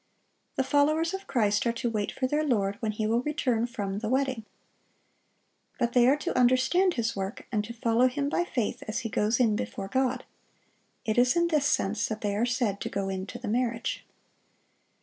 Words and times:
The 0.55 0.63
followers 0.63 1.13
of 1.13 1.27
Christ 1.27 1.67
are 1.67 1.71
to 1.73 1.87
"wait 1.87 2.11
for 2.11 2.25
their 2.25 2.43
Lord, 2.43 2.75
when 2.79 2.93
He 2.93 3.05
will 3.05 3.21
return 3.21 3.67
from 3.67 3.99
the 3.99 4.09
wedding."(709) 4.09 4.45
But 5.77 5.93
they 5.93 6.07
are 6.07 6.17
to 6.17 6.35
understand 6.35 6.95
His 6.95 7.15
work, 7.15 7.45
and 7.51 7.63
to 7.63 7.71
follow 7.71 8.07
Him 8.07 8.27
by 8.27 8.43
faith 8.43 8.81
as 8.87 9.01
He 9.01 9.09
goes 9.09 9.39
in 9.39 9.55
before 9.55 9.89
God. 9.89 10.25
It 11.05 11.19
is 11.19 11.35
in 11.35 11.49
this 11.49 11.67
sense 11.67 12.07
that 12.07 12.21
they 12.21 12.35
are 12.35 12.47
said 12.47 12.81
to 12.81 12.89
go 12.89 13.09
in 13.09 13.27
to 13.27 13.37
the 13.37 13.47
marriage. 13.47 14.03